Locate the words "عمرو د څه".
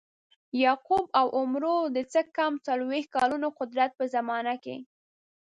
1.37-2.21